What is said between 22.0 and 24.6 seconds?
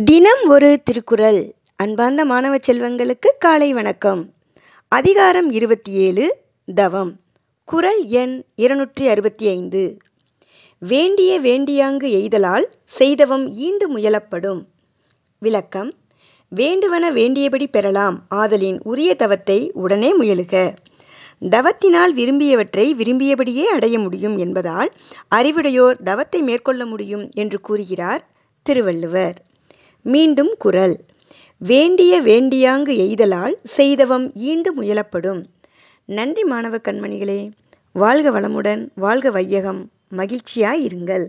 விரும்பியவற்றை விரும்பியபடியே அடைய முடியும்